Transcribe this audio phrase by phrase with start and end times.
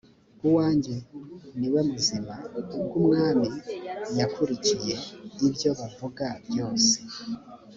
[0.47, 0.95] uwange
[1.57, 3.49] ni we muzima ubwo umwami
[4.19, 4.95] yakurikiye
[5.47, 6.93] ibyo bavuga byose